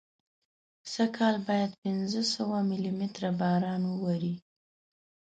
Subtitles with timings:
[0.93, 4.33] سږکال باید پینځه سوه ملي متره باران واوري.